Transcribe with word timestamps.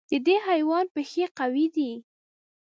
د 0.09 0.13
دې 0.27 0.35
حیوان 0.47 0.85
پښې 0.93 1.25
قوي 1.37 1.67
دي. 1.75 1.91